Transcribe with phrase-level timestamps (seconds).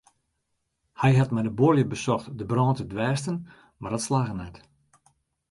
[1.01, 3.37] Hy hat mei de buorlju besocht de brân te dwêsten
[3.79, 4.55] mar dat slagge net.